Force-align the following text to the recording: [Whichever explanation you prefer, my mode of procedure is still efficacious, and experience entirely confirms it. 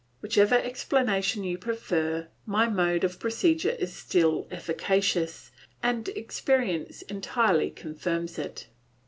[Whichever 0.19 0.55
explanation 0.55 1.43
you 1.43 1.59
prefer, 1.59 2.27
my 2.47 2.67
mode 2.67 3.03
of 3.03 3.19
procedure 3.19 3.69
is 3.69 3.93
still 3.95 4.47
efficacious, 4.49 5.51
and 5.83 6.07
experience 6.09 7.03
entirely 7.03 7.69
confirms 7.69 8.39
it. 8.39 8.65